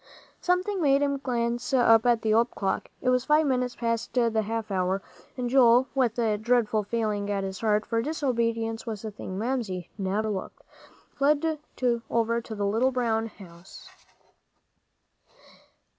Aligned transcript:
Something 0.41 0.81
made 0.81 1.03
him 1.03 1.19
glance 1.19 1.71
up 1.75 2.07
at 2.07 2.23
the 2.23 2.33
old 2.33 2.49
clock. 2.49 2.89
It 3.01 3.09
was 3.09 3.23
five 3.25 3.45
minutes 3.45 3.75
past 3.75 4.11
the 4.15 4.41
half 4.41 4.71
hour, 4.71 4.99
and 5.37 5.47
Joel, 5.47 5.89
with 5.93 6.17
a 6.17 6.39
dreadful 6.39 6.81
feeling 6.83 7.29
at 7.29 7.43
his 7.43 7.59
heart, 7.59 7.85
for 7.85 8.01
disobedience 8.01 8.87
was 8.87 9.05
a 9.05 9.11
thing 9.11 9.37
Mamsie 9.37 9.91
never 9.99 10.29
overlooked, 10.29 10.63
fled 11.13 11.59
over 12.09 12.41
to 12.41 12.55
the 12.55 12.65
little 12.65 12.91
brown 12.91 13.27
house. 13.27 13.87